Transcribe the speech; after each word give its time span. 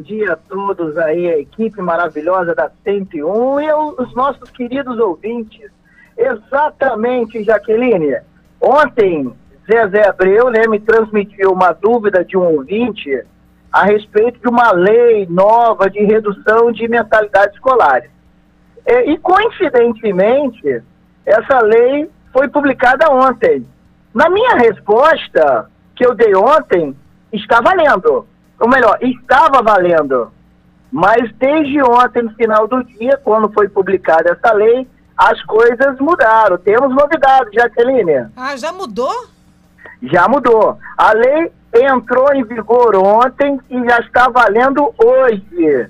dia 0.00 0.32
a 0.32 0.36
todos 0.36 0.96
aí, 0.98 1.28
a 1.28 1.38
equipe 1.38 1.80
maravilhosa 1.80 2.54
da 2.54 2.70
101 2.84 3.60
e 3.60 3.72
os 3.72 4.14
nossos 4.14 4.50
queridos 4.50 4.98
ouvintes. 4.98 5.70
Exatamente, 6.16 7.42
Jaqueline. 7.42 8.16
Ontem, 8.60 9.32
Zezé 9.66 10.08
Abreu 10.08 10.50
né, 10.50 10.66
me 10.66 10.80
transmitiu 10.80 11.52
uma 11.52 11.72
dúvida 11.72 12.24
de 12.24 12.36
um 12.36 12.42
ouvinte 12.56 13.24
a 13.72 13.84
respeito 13.84 14.40
de 14.40 14.48
uma 14.48 14.72
lei 14.72 15.26
nova 15.30 15.88
de 15.88 16.00
redução 16.00 16.72
de 16.72 16.88
mentalidades 16.88 17.54
escolares. 17.54 18.10
E, 18.86 19.12
e 19.12 19.18
coincidentemente, 19.18 20.82
essa 21.24 21.60
lei 21.60 22.10
foi 22.32 22.48
publicada 22.48 23.10
ontem. 23.10 23.66
Na 24.12 24.28
minha 24.28 24.56
resposta 24.56 25.70
que 25.94 26.04
eu 26.04 26.14
dei 26.14 26.34
ontem, 26.34 26.96
está 27.32 27.60
valendo. 27.60 28.26
Ou 28.60 28.68
melhor, 28.68 28.98
estava 29.00 29.62
valendo. 29.62 30.30
Mas 30.92 31.32
desde 31.38 31.82
ontem, 31.82 32.22
no 32.22 32.34
final 32.34 32.68
do 32.68 32.84
dia, 32.84 33.18
quando 33.24 33.52
foi 33.52 33.68
publicada 33.68 34.30
essa 34.32 34.52
lei, 34.52 34.86
as 35.16 35.42
coisas 35.44 35.98
mudaram. 35.98 36.58
Temos 36.58 36.94
novidades, 36.94 37.52
Jaqueline. 37.54 38.28
Ah, 38.36 38.56
já 38.56 38.72
mudou? 38.72 39.26
Já 40.02 40.28
mudou. 40.28 40.78
A 40.96 41.12
lei 41.12 41.52
entrou 41.74 42.34
em 42.34 42.44
vigor 42.44 42.96
ontem 42.96 43.58
e 43.70 43.84
já 43.84 43.98
está 44.00 44.28
valendo 44.28 44.92
hoje. 44.98 45.88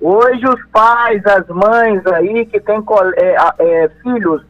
Hoje 0.00 0.46
os 0.48 0.66
pais, 0.66 1.24
as 1.26 1.46
mães 1.48 2.04
aí 2.06 2.44
que 2.46 2.58
têm 2.60 2.82
é, 3.16 3.36
é, 3.58 3.88
filhos 4.02 4.42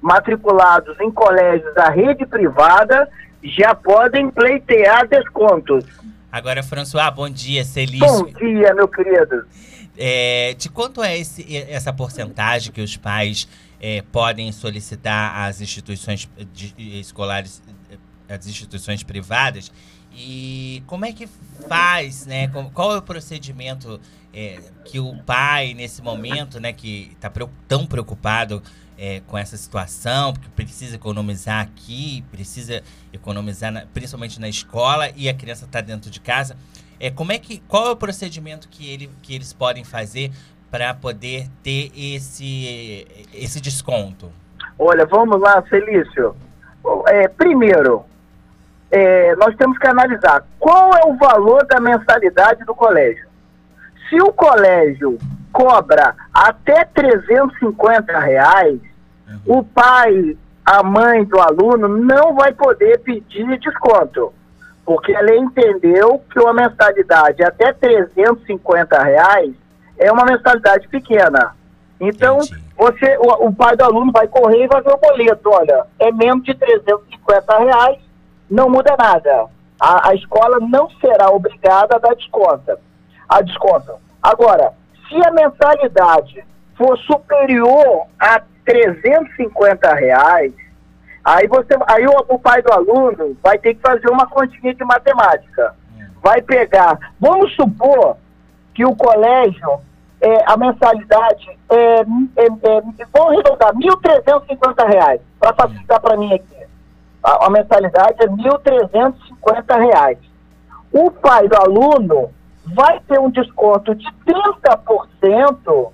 matriculados 0.00 0.98
em 1.00 1.10
colégios 1.10 1.74
da 1.74 1.88
rede 1.88 2.26
privada 2.26 3.08
já 3.42 3.74
podem 3.74 4.30
pleitear 4.30 5.06
descontos. 5.08 5.84
Agora, 6.32 6.62
François, 6.62 7.10
bom 7.10 7.28
dia, 7.28 7.64
Celício. 7.64 8.06
Bom 8.06 8.24
dia, 8.26 8.72
meu 8.74 8.86
querido. 8.86 9.44
É, 9.98 10.54
de 10.56 10.68
quanto 10.68 11.02
é 11.02 11.18
esse, 11.18 11.44
essa 11.68 11.92
porcentagem 11.92 12.72
que 12.72 12.80
os 12.80 12.96
pais 12.96 13.48
é, 13.80 14.02
podem 14.12 14.50
solicitar 14.52 15.36
às 15.44 15.60
instituições 15.60 16.30
de, 16.52 16.74
escolares, 17.00 17.62
às 18.28 18.46
instituições 18.46 19.02
privadas? 19.02 19.72
E 20.12 20.82
como 20.86 21.04
é 21.04 21.12
que 21.12 21.26
faz, 21.68 22.26
né? 22.26 22.48
Qual 22.74 22.94
é 22.94 22.98
o 22.98 23.02
procedimento 23.02 24.00
é, 24.34 24.58
que 24.84 24.98
o 24.98 25.16
pai, 25.24 25.74
nesse 25.74 26.02
momento, 26.02 26.60
né, 26.60 26.72
que 26.72 27.12
está 27.12 27.30
tão 27.66 27.86
preocupado 27.86 28.62
é, 28.98 29.20
com 29.26 29.36
essa 29.36 29.56
situação, 29.56 30.32
porque 30.32 30.48
precisa 30.54 30.96
economizar 30.96 31.62
aqui, 31.62 32.22
precisa 32.30 32.82
economizar 33.12 33.72
na, 33.72 33.86
principalmente 33.94 34.40
na 34.40 34.48
escola 34.48 35.08
e 35.16 35.28
a 35.28 35.34
criança 35.34 35.64
está 35.64 35.80
dentro 35.80 36.10
de 36.10 36.20
casa. 36.20 36.56
É, 36.98 37.10
como 37.10 37.32
é 37.32 37.38
que, 37.38 37.60
qual 37.60 37.86
é 37.86 37.90
o 37.90 37.96
procedimento 37.96 38.68
que, 38.68 38.90
ele, 38.92 39.10
que 39.22 39.34
eles 39.34 39.52
podem 39.52 39.84
fazer 39.84 40.30
para 40.70 40.92
poder 40.92 41.48
ter 41.62 41.90
esse, 41.96 43.06
esse 43.32 43.60
desconto? 43.60 44.30
Olha, 44.78 45.06
vamos 45.06 45.40
lá, 45.40 45.62
Felício. 45.62 46.36
É, 47.08 47.26
primeiro, 47.26 48.04
é, 48.90 49.34
nós 49.36 49.54
temos 49.56 49.78
que 49.78 49.86
analisar 49.86 50.44
qual 50.58 50.90
é 50.94 51.06
o 51.06 51.16
valor 51.16 51.64
da 51.66 51.80
mensalidade 51.80 52.64
do 52.64 52.74
colégio. 52.74 53.28
Se 54.08 54.20
o 54.20 54.32
colégio 54.32 55.18
cobra 55.52 56.14
até 56.32 56.84
350 56.84 58.18
reais, 58.18 58.80
o 59.46 59.62
pai, 59.62 60.36
a 60.64 60.82
mãe 60.82 61.24
do 61.24 61.40
aluno 61.40 61.88
não 61.88 62.34
vai 62.34 62.52
poder 62.52 62.98
pedir 63.00 63.58
desconto, 63.58 64.32
porque 64.84 65.12
ela 65.12 65.36
entendeu 65.36 66.20
que 66.30 66.40
uma 66.40 66.52
mensalidade 66.52 67.42
até 67.44 67.72
350 67.72 69.02
reais 69.02 69.54
é 69.98 70.10
uma 70.10 70.24
mensalidade 70.24 70.88
pequena. 70.88 71.54
Então, 72.00 72.38
você, 72.76 73.16
o, 73.18 73.48
o, 73.48 73.54
pai 73.54 73.76
do 73.76 73.84
aluno 73.84 74.10
vai 74.10 74.26
correr 74.26 74.64
e 74.64 74.66
vai 74.66 74.80
ver 74.82 74.94
o 74.94 74.96
boleto. 74.96 75.50
Olha, 75.50 75.84
é 75.98 76.10
menos 76.10 76.42
de 76.42 76.54
350 76.54 77.58
reais, 77.58 77.98
não 78.50 78.68
muda 78.68 78.96
nada. 78.98 79.46
A, 79.80 80.10
a 80.10 80.14
escola 80.14 80.58
não 80.60 80.90
será 81.00 81.30
obrigada 81.30 81.96
a 81.96 81.98
dar 81.98 82.14
desconto. 82.14 82.78
A 83.28 83.40
desconto. 83.40 83.94
Agora, 84.22 84.72
se 85.08 85.16
a 85.26 85.30
mensalidade 85.30 86.44
for 86.76 86.98
superior 86.98 88.06
a 88.18 88.42
350 88.64 89.94
reais, 89.94 90.52
aí 91.24 91.46
você, 91.46 91.74
aí 91.86 92.06
o, 92.06 92.34
o, 92.34 92.38
pai 92.38 92.60
do 92.62 92.72
aluno 92.72 93.36
vai 93.42 93.58
ter 93.58 93.74
que 93.74 93.80
fazer 93.80 94.08
uma 94.08 94.26
continha 94.26 94.74
de 94.74 94.84
matemática. 94.84 95.74
Vai 96.22 96.42
pegar, 96.42 96.98
vamos 97.18 97.54
supor 97.54 98.16
que 98.74 98.84
o 98.84 98.94
colégio, 98.94 99.80
é, 100.20 100.44
a 100.46 100.56
mensalidade 100.56 101.48
é, 101.70 102.00
é, 102.00 102.46
é 102.46 103.06
vamos 103.12 103.32
arredondar, 103.32 103.74
1.350 103.74 104.92
reais, 104.92 105.20
para 105.38 105.54
facilitar 105.54 106.00
para 106.00 106.16
mim 106.16 106.34
aqui. 106.34 106.59
A, 107.22 107.46
a 107.46 107.50
mensalidade 107.50 108.16
é 108.20 108.26
1.350 108.26 109.78
reais. 109.78 110.18
O 110.92 111.10
pai 111.10 111.48
do 111.48 111.56
aluno 111.56 112.30
vai 112.64 113.00
ter 113.00 113.18
um 113.18 113.30
desconto 113.30 113.94
de 113.94 114.06
30% 114.26 115.90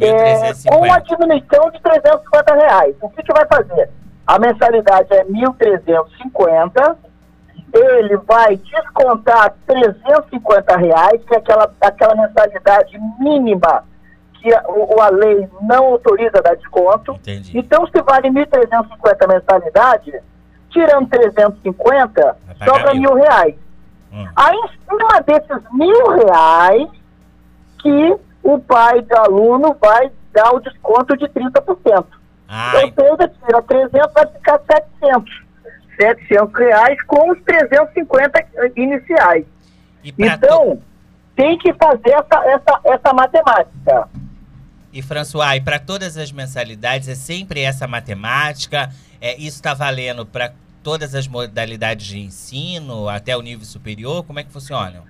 é, 0.00 0.52
com 0.68 0.92
a 0.92 0.98
diminuição 0.98 1.70
de 1.70 1.80
350 1.80 2.54
reais. 2.54 2.96
O 3.00 3.08
que, 3.10 3.22
que 3.22 3.32
vai 3.32 3.46
fazer? 3.46 3.90
A 4.26 4.38
mensalidade 4.38 5.12
é 5.12 5.24
1.350, 5.24 6.96
ele 7.74 8.16
vai 8.18 8.56
descontar 8.56 9.54
350 9.66 10.76
reais, 10.76 11.22
que 11.24 11.34
é 11.34 11.38
aquela, 11.38 11.72
aquela 11.80 12.14
mensalidade 12.14 12.98
mínima 13.18 13.84
que 14.42 14.52
a, 14.52 14.62
o, 14.66 15.00
a 15.00 15.08
lei 15.08 15.48
não 15.60 15.84
autoriza 15.86 16.42
dar 16.42 16.56
desconto. 16.56 17.12
Entendi. 17.12 17.56
Então, 17.56 17.86
se 17.86 18.02
vale 18.02 18.28
1.350 18.28 19.28
mensalidade, 19.28 20.12
tirando 20.68 21.08
350, 21.08 22.36
sobra 22.64 22.94
mil 22.94 23.14
reais. 23.14 23.54
Hum. 24.12 24.26
Aí, 24.34 24.56
em 24.56 24.68
cima 24.68 25.20
desses 25.22 25.72
mil 25.72 26.08
reais, 26.10 26.88
que 27.80 28.16
o 28.42 28.58
pai 28.58 29.00
do 29.02 29.16
aluno 29.16 29.76
vai 29.80 30.10
dar 30.32 30.52
o 30.52 30.60
desconto 30.60 31.16
de 31.16 31.26
30%. 31.26 32.04
Ai. 32.48 32.84
Ou 32.84 32.92
seja, 32.92 33.32
tira 33.46 33.62
300, 33.62 34.12
vai 34.12 34.26
ficar 34.26 34.60
700. 35.00 35.42
700 35.96 36.54
reais 36.54 37.02
com 37.04 37.30
os 37.30 37.40
350 37.42 38.44
iniciais. 38.76 39.44
Então, 40.18 40.76
tu... 40.76 40.82
tem 41.36 41.56
que 41.58 41.72
fazer 41.74 42.10
essa, 42.10 42.44
essa, 42.46 42.80
essa 42.84 43.12
matemática. 43.14 44.08
E, 44.92 45.00
François, 45.00 45.56
e 45.56 45.60
para 45.60 45.78
todas 45.78 46.18
as 46.18 46.30
mensalidades 46.30 47.08
é 47.08 47.14
sempre 47.14 47.60
essa 47.60 47.88
matemática? 47.88 48.90
É, 49.20 49.34
isso 49.36 49.56
está 49.56 49.72
valendo 49.72 50.26
para 50.26 50.52
todas 50.82 51.14
as 51.14 51.26
modalidades 51.26 52.06
de 52.06 52.18
ensino, 52.18 53.08
até 53.08 53.36
o 53.36 53.40
nível 53.40 53.64
superior? 53.64 54.22
Como 54.24 54.38
é 54.38 54.44
que 54.44 54.52
funciona? 54.52 55.02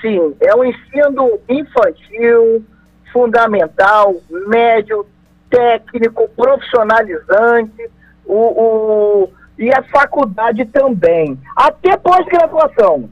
Sim, 0.00 0.34
é 0.40 0.54
o 0.54 0.64
ensino 0.64 1.38
infantil, 1.48 2.64
fundamental, 3.12 4.16
médio, 4.48 5.06
técnico, 5.48 6.28
profissionalizante, 6.30 7.90
o, 8.26 8.34
o, 8.34 9.28
e 9.56 9.70
a 9.72 9.82
faculdade 9.84 10.64
também, 10.66 11.38
até 11.54 11.96
pós-graduação. 11.96 13.08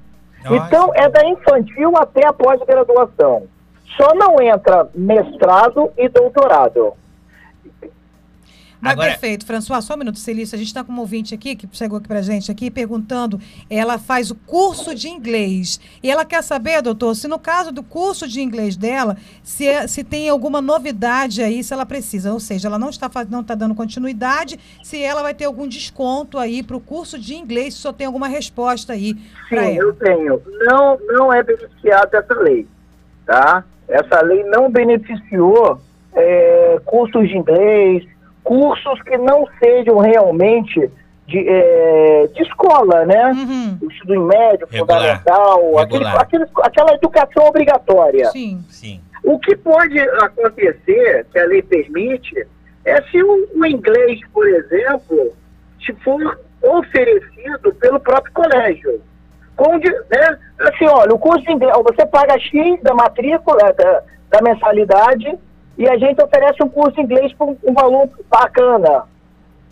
Então, 0.48 0.92
é 0.94 1.08
da 1.08 1.24
infantil 1.26 1.96
até 1.96 2.26
a 2.26 2.32
pós-graduação. 2.32 3.48
Só 3.96 4.14
não 4.14 4.40
entra 4.40 4.88
mestrado 4.94 5.90
e 5.96 6.08
doutorado. 6.08 6.94
Mas 8.80 8.92
Agora... 8.92 9.10
perfeito, 9.10 9.46
François, 9.46 9.82
só 9.84 9.94
um 9.94 9.96
minuto, 9.96 10.18
Celícia. 10.18 10.54
A 10.54 10.58
gente 10.58 10.68
está 10.68 10.84
com 10.84 10.92
uma 10.92 11.00
ouvinte 11.00 11.34
aqui, 11.34 11.56
que 11.56 11.68
chegou 11.72 11.98
aqui 11.98 12.06
para 12.06 12.20
gente 12.20 12.50
aqui, 12.50 12.70
perguntando, 12.70 13.40
ela 13.70 13.98
faz 13.98 14.30
o 14.30 14.34
curso 14.34 14.94
de 14.94 15.08
inglês. 15.08 15.80
E 16.02 16.10
ela 16.10 16.24
quer 16.24 16.42
saber, 16.42 16.82
doutor, 16.82 17.14
se 17.14 17.26
no 17.26 17.38
caso 17.38 17.72
do 17.72 17.82
curso 17.82 18.28
de 18.28 18.40
inglês 18.40 18.76
dela, 18.76 19.16
se, 19.42 19.66
é, 19.66 19.86
se 19.86 20.04
tem 20.04 20.28
alguma 20.28 20.60
novidade 20.60 21.42
aí, 21.42 21.64
se 21.64 21.72
ela 21.72 21.86
precisa. 21.86 22.32
Ou 22.32 22.40
seja, 22.40 22.68
ela 22.68 22.78
não 22.78 22.90
está, 22.90 23.10
não 23.28 23.40
está 23.40 23.54
dando 23.54 23.74
continuidade, 23.74 24.58
se 24.82 25.02
ela 25.02 25.22
vai 25.22 25.34
ter 25.34 25.46
algum 25.46 25.66
desconto 25.66 26.38
aí 26.38 26.62
para 26.62 26.76
o 26.76 26.80
curso 26.80 27.18
de 27.18 27.34
inglês, 27.34 27.74
se 27.74 27.80
só 27.80 27.92
tem 27.92 28.06
alguma 28.06 28.28
resposta 28.28 28.92
aí 28.92 29.14
Sim, 29.48 29.56
ela. 29.56 29.70
eu 29.70 29.94
tenho. 29.94 30.42
Não, 30.60 30.98
não 31.08 31.32
é 31.32 31.42
beneficiada 31.42 32.18
essa 32.18 32.34
lei, 32.34 32.66
tá? 33.24 33.64
Essa 33.88 34.22
lei 34.22 34.42
não 34.44 34.70
beneficiou 34.70 35.78
é, 36.14 36.80
cursos 36.84 37.28
de 37.28 37.36
inglês, 37.36 38.04
cursos 38.42 39.00
que 39.02 39.16
não 39.18 39.46
sejam 39.58 39.98
realmente 39.98 40.90
de, 41.26 41.48
é, 41.48 42.28
de 42.28 42.42
escola, 42.42 43.04
né? 43.04 43.32
Uhum. 43.32 43.78
Ensino 43.82 44.26
médio, 44.26 44.66
Regular. 44.70 45.00
fundamental, 45.00 45.78
aquele, 45.78 46.06
aquele, 46.06 46.46
aquela 46.62 46.94
educação 46.94 47.46
obrigatória. 47.46 48.26
Sim. 48.30 48.64
Sim. 48.68 49.00
O 49.24 49.38
que 49.38 49.56
pode 49.56 49.98
acontecer, 49.98 51.26
que 51.32 51.38
a 51.38 51.46
lei 51.46 51.62
permite, 51.62 52.46
é 52.84 53.02
se 53.02 53.20
o, 53.22 53.48
o 53.54 53.66
inglês, 53.66 54.20
por 54.32 54.46
exemplo, 54.46 55.32
se 55.84 55.92
for 56.04 56.38
oferecido 56.62 57.74
pelo 57.80 57.98
próprio 58.00 58.32
colégio. 58.32 59.00
Com, 59.56 59.76
né, 59.78 60.38
assim, 60.60 60.86
olha, 60.86 61.14
o 61.14 61.18
curso 61.18 61.44
de 61.44 61.52
inglês, 61.52 61.74
você 61.82 62.06
paga 62.06 62.38
X 62.38 62.82
da 62.82 62.94
matrícula, 62.94 63.72
da, 63.72 64.02
da 64.30 64.42
mensalidade, 64.42 65.38
e 65.78 65.88
a 65.88 65.96
gente 65.98 66.22
oferece 66.22 66.62
um 66.62 66.68
curso 66.68 66.94
de 66.96 67.02
inglês 67.02 67.32
por 67.34 67.56
um 67.64 67.74
valor 67.74 68.08
bacana. 68.30 69.04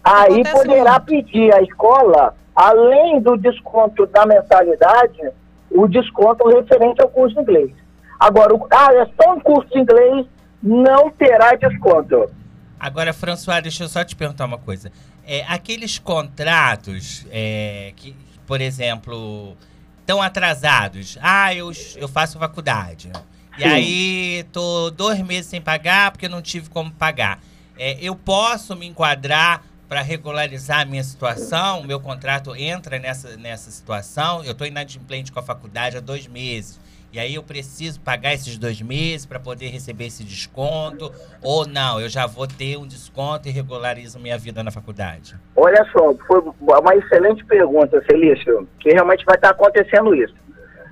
Aí 0.03 0.41
Acontece 0.41 0.53
poderá 0.53 0.93
muito. 0.93 1.05
pedir 1.07 1.55
à 1.55 1.63
escola, 1.63 2.35
além 2.55 3.21
do 3.21 3.37
desconto 3.37 4.07
da 4.07 4.27
mensalidade, 4.27 5.31
o 5.71 5.87
desconto 5.87 6.47
referente 6.49 7.01
ao 7.03 7.09
curso 7.09 7.35
de 7.37 7.43
inglês. 7.43 7.71
Agora, 8.19 8.55
o, 8.55 8.67
ah, 8.71 8.93
é 8.93 9.07
só 9.21 9.35
um 9.35 9.41
curso 9.41 9.69
de 9.71 9.79
inglês, 9.79 10.27
não 10.63 11.11
terá 11.11 11.55
desconto. 11.55 12.31
Agora, 12.79 13.13
François, 13.13 13.63
deixa 13.63 13.85
eu 13.85 13.89
só 13.89 14.05
te 14.05 14.15
perguntar 14.15 14.45
uma 14.45 14.59
coisa. 14.59 14.93
É, 15.27 15.43
aqueles 15.49 15.99
contratos 15.99 17.27
é, 17.31 17.93
que, 17.97 18.15
por 18.47 18.61
exemplo, 18.61 19.57
estão 20.05 20.21
atrasados. 20.21 21.19
Ah, 21.21 21.55
eu, 21.55 21.73
eu 21.97 22.07
faço 22.07 22.39
faculdade. 22.39 23.11
E 23.57 23.63
Sim. 23.63 23.69
aí, 23.69 24.47
tô 24.53 24.91
dois 24.91 25.19
meses 25.21 25.47
sem 25.47 25.61
pagar 25.61 26.11
porque 26.11 26.27
eu 26.27 26.31
não 26.31 26.43
tive 26.43 26.69
como 26.69 26.91
pagar. 26.91 27.41
É, 27.77 27.97
eu 28.01 28.15
posso 28.15 28.77
me 28.77 28.87
enquadrar 28.87 29.63
para 29.89 30.03
regularizar 30.03 30.81
a 30.81 30.85
minha 30.85 31.03
situação? 31.03 31.83
Meu 31.85 32.01
contrato 32.01 32.55
entra 32.55 32.99
nessa, 32.99 33.37
nessa 33.37 33.71
situação? 33.71 34.45
Eu 34.45 34.53
estou 34.53 34.67
inadimplente 34.67 35.33
com 35.33 35.41
a 35.41 35.43
faculdade 35.43 35.97
há 35.97 36.01
dois 36.01 36.27
meses. 36.27 36.79
E 37.15 37.19
aí 37.21 37.37
eu 37.37 37.45
preciso 37.45 38.01
pagar 38.01 38.35
esses 38.35 38.59
dois 38.59 38.83
meses 38.83 39.25
para 39.25 39.39
poder 39.39 39.69
receber 39.69 40.07
esse 40.07 40.25
desconto? 40.25 41.13
Ou 41.41 41.65
não, 41.65 42.01
eu 42.01 42.09
já 42.09 42.27
vou 42.27 42.45
ter 42.45 42.77
um 42.77 42.85
desconto 42.85 43.47
e 43.47 43.53
regularizo 43.53 44.19
minha 44.19 44.37
vida 44.37 44.65
na 44.65 44.73
faculdade? 44.73 45.37
Olha 45.55 45.87
só, 45.93 46.13
foi 46.27 46.43
uma 46.61 46.97
excelente 46.97 47.45
pergunta, 47.45 48.03
Felício, 48.03 48.67
que 48.81 48.91
realmente 48.91 49.25
vai 49.25 49.37
estar 49.37 49.51
acontecendo 49.51 50.13
isso. 50.13 50.35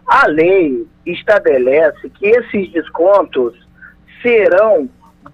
A 0.07 0.29
lei 0.29 0.87
estabelece 1.05 2.09
que 2.11 2.25
esses 2.25 2.71
descontos 2.71 3.59
serão 4.23 4.89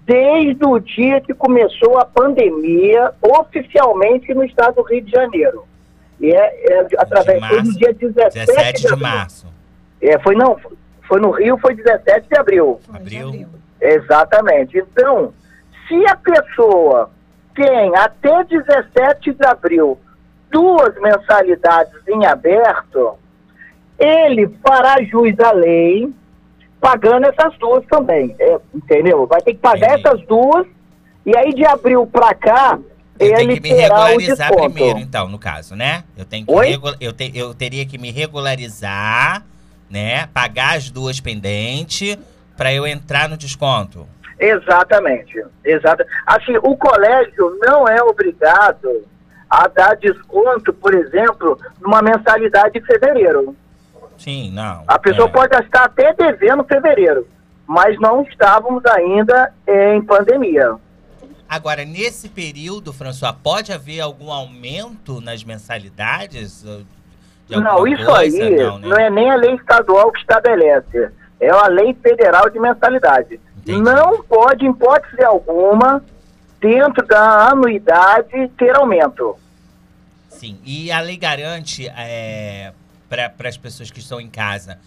desde 0.07 0.65
o 0.65 0.79
dia 0.79 1.21
que 1.21 1.35
começou 1.35 1.99
a 1.99 2.05
pandemia 2.05 3.13
oficialmente 3.21 4.33
no 4.33 4.43
estado 4.43 4.77
do 4.77 4.81
Rio 4.81 5.03
de 5.03 5.11
Janeiro. 5.11 5.65
E 6.19 6.31
é, 6.31 6.73
é 6.73 6.87
através 6.97 7.63
do 7.63 7.77
dia 7.77 7.93
17, 7.93 8.39
17 8.39 8.87
de, 8.87 8.95
março. 8.95 9.47
É, 10.01 10.17
foi 10.19 10.33
não, 10.33 10.57
foi 11.09 11.19
no 11.19 11.31
Rio, 11.31 11.57
foi 11.57 11.73
17 11.73 12.29
de 12.29 12.37
abril. 12.37 12.79
Abril. 12.93 13.47
Exatamente. 13.81 14.77
Então, 14.77 15.33
se 15.87 16.05
a 16.05 16.15
pessoa 16.15 17.09
tem 17.55 17.95
até 17.95 18.43
17 18.43 19.33
de 19.33 19.45
abril 19.45 19.97
duas 20.51 20.95
mensalidades 21.01 22.07
em 22.07 22.25
aberto, 22.27 23.15
ele 23.97 24.47
fará 24.65 25.01
jus 25.03 25.37
à 25.39 25.51
lei 25.51 26.13
pagando 26.79 27.25
essas 27.25 27.57
duas 27.57 27.83
também. 27.87 28.35
É, 28.39 28.59
entendeu? 28.73 29.25
Vai 29.25 29.41
ter 29.41 29.53
que 29.53 29.59
pagar 29.59 29.97
Entendi. 29.97 30.07
essas 30.07 30.27
duas 30.27 30.67
e 31.25 31.35
aí 31.35 31.53
de 31.53 31.65
abril 31.65 32.05
para 32.05 32.33
cá 32.35 32.79
eu 33.19 33.27
ele 33.27 33.59
tenho 33.59 33.61
que 33.61 33.73
me 33.73 33.81
regularizar 33.81 34.55
primeiro, 34.55 34.99
então, 34.99 35.27
no 35.27 35.37
caso, 35.37 35.75
né? 35.75 36.05
Eu 36.15 36.23
tenho 36.23 36.45
que 36.45 36.53
eu, 37.01 37.11
te 37.11 37.31
eu 37.35 37.53
teria 37.53 37.85
que 37.85 37.97
me 37.97 38.11
regularizar 38.11 39.43
né? 39.89 40.27
Pagar 40.27 40.77
as 40.77 40.89
duas 40.89 41.19
pendentes 41.19 42.17
para 42.55 42.73
eu 42.73 42.85
entrar 42.85 43.29
no 43.29 43.37
desconto. 43.37 44.07
Exatamente, 44.39 45.43
exato. 45.63 46.03
Assim, 46.25 46.55
o 46.63 46.75
colégio 46.77 47.57
não 47.61 47.87
é 47.87 48.01
obrigado 48.01 49.05
a 49.49 49.67
dar 49.67 49.95
desconto, 49.95 50.71
por 50.73 50.93
exemplo, 50.93 51.59
numa 51.81 52.01
mensalidade 52.01 52.79
de 52.79 52.85
fevereiro. 52.85 53.55
Sim, 54.17 54.51
não. 54.51 54.83
A 54.87 54.99
pessoa 54.99 55.27
é. 55.27 55.31
pode 55.31 55.55
estar 55.57 55.85
até 55.85 56.13
devendo 56.13 56.63
fevereiro, 56.63 57.27
mas 57.65 57.99
não 57.99 58.21
estávamos 58.23 58.85
ainda 58.85 59.51
em 59.67 60.01
pandemia. 60.01 60.75
Agora, 61.47 61.83
nesse 61.83 62.29
período, 62.29 62.93
François, 62.93 63.33
pode 63.41 63.73
haver 63.73 64.01
algum 64.01 64.31
aumento 64.31 65.19
nas 65.19 65.43
mensalidades? 65.43 66.63
Não, 67.49 67.87
isso 67.87 68.05
coisa? 68.05 68.43
aí 68.43 68.55
não, 68.55 68.79
né? 68.79 68.87
não, 68.87 68.97
é 68.97 69.09
nem 69.09 69.31
a 69.31 69.35
lei 69.35 69.55
estadual 69.55 70.11
que 70.11 70.19
estabelece, 70.19 71.09
é 71.39 71.49
a 71.49 71.67
lei 71.67 71.93
federal 71.95 72.49
de 72.49 72.59
mensalidade. 72.59 73.39
Entendi. 73.57 73.81
Não 73.81 74.23
pode, 74.23 74.65
em 74.65 74.71
hipótese 74.71 75.23
alguma, 75.23 76.03
dentro 76.59 77.05
da 77.07 77.49
anuidade, 77.49 78.49
ter 78.57 78.75
aumento. 78.75 79.35
Sim, 80.29 80.59
e 80.63 80.91
a 80.91 81.01
lei 81.01 81.17
garante 81.17 81.87
é, 81.87 82.71
para 83.09 83.49
as 83.49 83.57
pessoas 83.57 83.89
que 83.91 83.99
estão 83.99 84.21
em 84.21 84.29
casa 84.29 84.77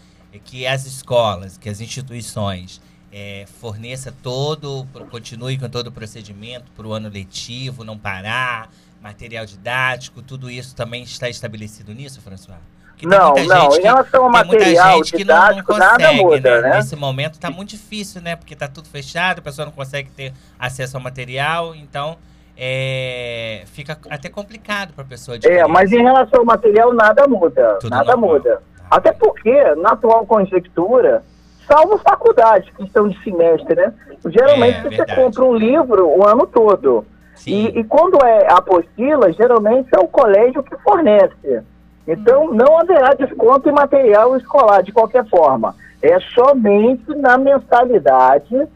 que 0.41 0.67
as 0.67 0.87
escolas, 0.87 1.59
que 1.59 1.69
as 1.69 1.81
instituições 1.81 2.81
é, 3.11 3.44
forneça 3.61 4.12
todo, 4.23 4.87
continue 5.11 5.59
com 5.59 5.69
todo 5.69 5.88
o 5.88 5.93
procedimento 5.93 6.70
para 6.76 6.87
o 6.87 6.93
ano 6.93 7.09
letivo, 7.09 7.85
não 7.85 7.99
parar, 7.99 8.70
material 9.02 9.44
didático, 9.44 10.22
tudo 10.22 10.50
isso 10.50 10.75
também 10.76 11.02
está 11.02 11.28
estabelecido 11.28 11.93
nisso, 11.93 12.20
François? 12.20 12.58
não, 13.02 13.34
não, 13.34 13.76
em 13.76 13.82
relação 13.82 14.25
ao 14.25 14.31
material 14.31 15.02
didático, 15.02 15.72
consegue, 15.72 15.90
nada 15.90 16.12
muda, 16.12 16.60
né? 16.60 16.69
né? 16.69 16.76
Nesse 16.76 16.94
momento 16.94 17.34
está 17.34 17.50
muito 17.50 17.70
difícil, 17.70 18.22
né? 18.22 18.37
Porque 18.37 18.54
está 18.54 18.69
tudo 18.69 18.88
fechado, 18.88 19.40
a 19.40 19.43
pessoa 19.43 19.66
não 19.66 19.72
consegue 19.72 20.10
ter 20.10 20.32
acesso 20.58 20.96
ao 20.96 21.02
material, 21.02 21.75
então 21.75 22.16
é, 22.56 23.62
fica 23.66 23.99
até 24.08 24.28
complicado 24.28 24.93
para 24.93 25.02
a 25.02 25.06
pessoa. 25.06 25.37
É, 25.43 25.66
mas 25.66 25.93
em 25.93 26.02
relação 26.02 26.40
ao 26.40 26.46
material, 26.46 26.94
nada 26.94 27.26
muda, 27.26 27.78
tudo 27.81 27.90
nada 27.90 28.12
normal. 28.12 28.34
muda. 28.34 28.62
Ah, 28.88 28.96
até 28.96 29.12
porque, 29.12 29.75
na 29.76 29.93
atual 29.93 30.25
conjectura, 30.25 31.25
salvo 31.66 31.99
faculdades 31.99 32.70
que 32.76 32.84
estão 32.84 33.08
de 33.08 33.20
semestre, 33.25 33.75
né? 33.75 33.93
Geralmente 34.26 34.78
é, 34.78 34.82
você 34.82 34.96
verdade. 34.96 35.14
compra 35.16 35.44
um 35.44 35.56
livro 35.56 36.06
o 36.08 36.26
ano 36.26 36.46
todo. 36.46 37.04
E, 37.46 37.81
e, 37.81 37.84
quando 37.84 38.25
é 38.25 38.52
apostila, 38.52 39.32
geralmente 39.32 39.88
é 39.93 39.99
o 39.99 40.06
colégio 40.06 40.62
que 40.62 40.76
fornece. 40.79 41.62
Então, 42.06 42.46
hum. 42.46 42.55
não 42.55 42.79
haverá 42.79 43.14
desconto 43.14 43.69
em 43.69 43.73
material 43.73 44.37
escolar, 44.37 44.82
de 44.82 44.93
qualquer 44.93 45.25
forma. 45.29 45.75
É 46.00 46.19
somente 46.34 47.14
na 47.17 47.38
mensalidade 47.38 48.69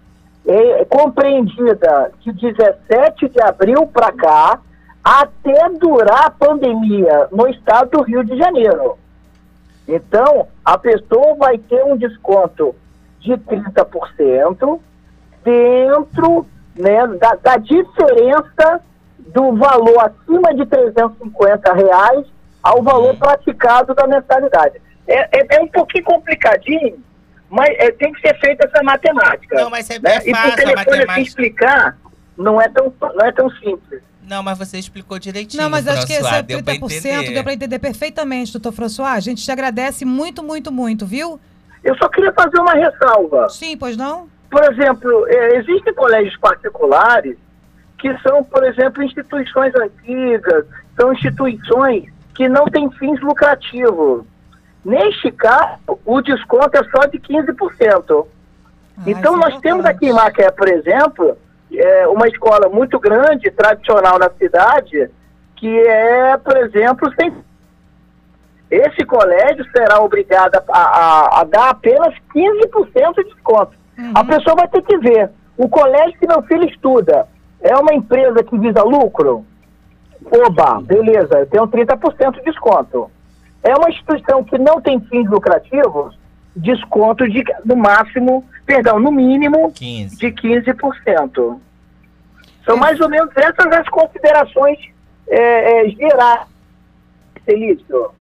é, 0.47 0.85
compreendida 0.85 2.13
de 2.21 2.33
17 2.33 3.29
de 3.29 3.43
abril 3.43 3.87
para 3.87 4.13
cá, 4.13 4.61
até 5.03 5.69
durar 5.71 6.27
a 6.27 6.31
pandemia 6.31 7.29
no 7.31 7.49
estado 7.49 7.91
do 7.91 8.03
Rio 8.03 8.25
de 8.25 8.37
Janeiro. 8.37 8.97
Então, 9.87 10.49
a 10.65 10.77
pessoa 10.77 11.37
vai 11.37 11.59
ter 11.59 11.85
um 11.85 11.97
desconto 11.97 12.75
de 13.21 13.33
30% 13.35 14.81
dentro 15.45 16.47
né, 16.77 17.07
da, 17.19 17.35
da 17.37 17.57
diferença 17.57 18.81
do 19.19 19.55
valor 19.57 19.99
acima 20.01 20.55
de 20.55 20.67
350 20.67 21.73
reais 21.75 22.27
ao 22.63 22.83
valor 22.83 23.11
uhum. 23.11 23.19
praticado 23.19 23.95
da 23.95 24.07
mensalidade. 24.07 24.81
É, 25.07 25.39
é, 25.39 25.57
é, 25.57 25.61
um 25.61 25.69
pouquinho 25.69 26.05
complicadinho, 26.05 26.99
mas 27.49 27.69
é, 27.79 27.91
tem 27.93 28.13
que 28.13 28.21
ser 28.21 28.39
feita 28.41 28.67
essa 28.67 28.83
matemática. 28.83 29.57
Não, 29.57 29.71
mas 29.71 29.89
é, 29.89 29.99
né? 29.99 30.17
é 30.17 30.21
fácil, 30.21 30.31
e 30.31 30.35
por 30.35 30.55
telefone 30.57 31.05
assim 31.11 31.21
explicar 31.23 31.97
não 32.37 32.61
é 32.61 32.69
tão, 32.69 32.93
não 33.01 33.27
é 33.27 33.33
tão 33.33 33.49
simples. 33.51 34.03
Não, 34.29 34.43
mas 34.43 34.59
você 34.59 34.79
explicou 34.79 35.19
direitinho. 35.19 35.63
Não, 35.63 35.71
mas 35.71 35.87
acho 35.87 36.07
que 36.07 36.13
esse 36.13 36.35
é 36.35 36.43
30% 36.43 37.33
deu 37.33 37.45
para 37.45 37.53
entender 37.53 37.79
perfeitamente, 37.79 38.53
doutor 38.53 38.73
François. 38.73 39.13
A 39.13 39.21
gente 39.21 39.45
te 39.45 39.53
agradece 39.53 40.05
muito, 40.05 40.43
muito, 40.43 40.73
muito, 40.73 41.07
viu? 41.07 41.39
Eu 41.85 41.97
só 41.97 42.09
queria 42.09 42.33
fazer 42.33 42.59
uma 42.59 42.73
ressalva. 42.73 43.49
Sim, 43.49 43.77
pois 43.77 43.97
não? 43.97 44.29
Por 44.51 44.63
exemplo, 44.65 45.27
é, 45.29 45.57
existem 45.57 45.93
colégios 45.95 46.37
particulares 46.39 47.37
que 47.99 48.17
são, 48.19 48.45
por 48.45 48.65
exemplo, 48.65 49.03
instituições 49.03 49.75
antigas, 49.75 50.67
são 50.99 51.13
instituições 51.13 52.05
que 52.35 52.49
não 52.49 52.67
têm 52.67 52.91
fins 52.93 53.21
lucrativos. 53.21 54.25
Neste 54.85 55.33
caso, 55.33 55.99
o 56.05 56.21
desconto 56.21 56.77
é 56.77 56.85
só 56.85 57.07
de 57.07 57.19
15%. 57.19 58.27
Ah, 58.99 59.03
então, 59.07 59.37
nós 59.37 59.55
é 59.55 59.61
temos 59.61 59.85
aqui 59.85 60.07
em 60.07 60.13
Macaé, 60.13 60.51
por 60.51 60.69
exemplo, 60.69 61.37
é, 61.73 62.07
uma 62.07 62.29
escola 62.29 62.69
muito 62.69 62.99
grande, 63.01 63.51
tradicional 63.51 64.19
na 64.19 64.31
cidade, 64.31 65.11
que 65.57 65.79
é, 65.89 66.37
por 66.37 66.57
exemplo, 66.59 67.13
sem... 67.19 67.35
esse 68.71 69.05
colégio 69.05 69.65
será 69.73 70.01
obrigado 70.01 70.55
a, 70.69 70.79
a, 70.79 71.41
a 71.41 71.45
dar 71.45 71.71
apenas 71.71 72.15
15% 72.35 73.15
de 73.17 73.25
desconto. 73.25 73.86
Uhum. 73.99 74.13
A 74.15 74.25
pessoa 74.25 74.57
vai 74.57 74.69
ter 74.69 74.83
que 74.83 74.97
ver. 74.99 75.31
O 75.57 75.69
colégio 75.69 76.19
que 76.19 76.27
meu 76.27 76.43
filho 76.43 76.69
estuda 76.69 77.27
é 77.61 77.77
uma 77.77 77.95
empresa 77.95 78.43
que 78.43 78.59
visa 78.59 78.83
lucro? 78.83 79.45
Oba, 80.31 80.81
beleza, 80.83 81.39
eu 81.39 81.47
tenho 81.47 81.69
30% 81.69 82.35
de 82.35 82.43
desconto. 82.43 83.11
É 83.63 83.75
uma 83.75 83.89
instituição 83.89 84.45
que 84.45 84.59
não 84.59 84.81
tem 84.81 85.01
fins 85.01 85.29
lucrativos, 85.29 86.19
desconto 86.55 87.29
de, 87.29 87.43
no 87.65 87.77
máximo, 87.77 88.45
perdão, 88.65 88.99
no 88.99 89.13
mínimo 89.13 89.73
15. 89.73 90.17
de 90.17 90.27
15%. 90.29 91.59
São 92.65 92.77
é. 92.77 92.79
mais 92.79 93.01
ou 93.01 93.09
menos 93.09 93.31
essas 93.37 93.67
as 93.73 93.89
considerações 93.89 94.79
é, 95.29 95.87
é, 95.87 95.89
gerais, 95.91 96.47
Felício. 97.45 98.11